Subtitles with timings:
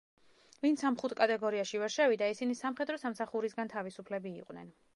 [0.65, 4.77] ვინც ამ ხუთ კატეგორიაში ვერ შევიდა, ისინი სამხედრო სამსახურისგან თავისუფლები იყვნენ.